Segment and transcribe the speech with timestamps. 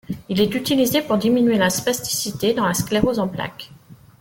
[0.29, 3.69] Il est utilisé pour diminuer la spasticité dans la sclérose en plaques.